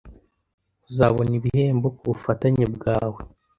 Uzabona 0.89 1.31
ibihembo 1.39 1.87
kubufatanye 1.97 2.65
bwawe. 2.75 3.19